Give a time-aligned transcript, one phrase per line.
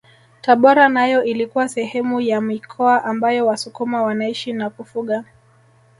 [0.41, 5.23] Tabora nayo ilikuwa sehemu ya mikoa ambayo wasukuma wanaishi na kufuga